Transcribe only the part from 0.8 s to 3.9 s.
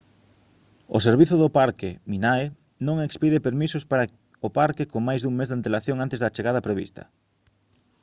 o servizo do parque minae non expide permisos